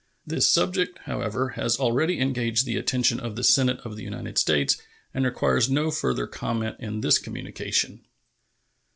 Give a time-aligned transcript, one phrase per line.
[0.25, 4.81] This subject, however, has already engaged the attention of the Senate of the United States,
[5.13, 8.03] and requires no further comment in this communication.